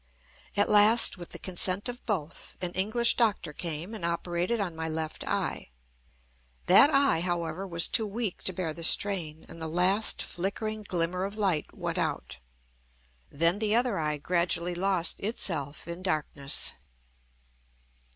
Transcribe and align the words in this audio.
At 0.57 0.67
last, 0.67 1.19
with 1.19 1.29
the 1.29 1.37
consent 1.37 1.87
of 1.87 2.03
both, 2.07 2.57
an 2.59 2.71
English 2.71 3.15
doctor 3.17 3.53
came, 3.53 3.93
and 3.93 4.03
operated 4.03 4.59
on 4.59 4.75
my 4.75 4.89
left 4.89 5.23
eye. 5.27 5.69
That 6.65 6.89
eye, 6.91 7.19
however, 7.21 7.67
was 7.67 7.87
too 7.87 8.07
weak 8.07 8.41
to 8.45 8.51
bear 8.51 8.73
the 8.73 8.83
strain; 8.83 9.45
and 9.47 9.61
the 9.61 9.67
last 9.67 10.23
flickering 10.23 10.81
glimmer 10.81 11.23
of 11.23 11.37
light 11.37 11.71
went 11.75 11.99
out. 11.99 12.39
Then 13.29 13.59
the 13.59 13.75
other 13.75 13.99
eye 13.99 14.17
gradually 14.17 14.73
lost 14.73 15.19
itself 15.19 15.87
in 15.87 16.01
darkness. 16.01 16.73